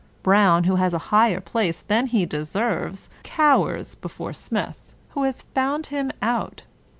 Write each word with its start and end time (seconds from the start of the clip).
Brown, 0.23 0.63
who 0.63 0.77
has 0.77 0.95
a 0.95 1.11
higher 1.13 1.39
place 1.39 1.81
than 1.81 2.07
he 2.07 2.25
deserves, 2.25 3.07
cowers 3.21 3.93
before 3.93 4.33
Smith, 4.33 4.95
who 5.09 5.21
has 5.25 5.43
found 5.53 5.85
him 5.93 6.09
out. 6.23 6.63